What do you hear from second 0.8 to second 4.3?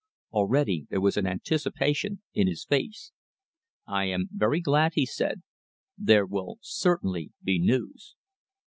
there was anticipation in his face. "I am